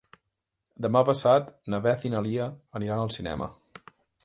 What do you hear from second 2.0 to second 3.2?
i na Lia aniran al